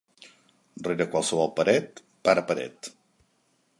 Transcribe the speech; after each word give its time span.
Rere 0.87 1.07
qualsevol 1.15 1.53
paret, 1.59 2.01
pare 2.29 2.47
paret. 2.49 2.91